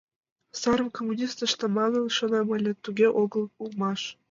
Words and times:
Сарым 0.59 0.89
коммунист 0.95 1.37
ышта 1.45 1.67
манын 1.77 2.05
шонем 2.17 2.47
ыле, 2.57 2.71
туге 2.83 3.07
огыл 3.21 3.43
улмаш. 3.63 4.01